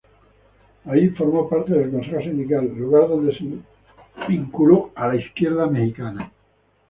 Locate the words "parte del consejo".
1.47-2.21